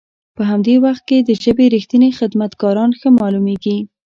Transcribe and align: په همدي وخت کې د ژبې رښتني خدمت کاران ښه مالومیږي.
په 0.35 0.41
همدي 0.49 0.75
وخت 0.85 1.03
کې 1.09 1.17
د 1.21 1.29
ژبې 1.43 1.65
رښتني 1.75 2.09
خدمت 2.19 2.51
کاران 2.61 2.91
ښه 2.99 3.09
مالومیږي. 3.19 3.77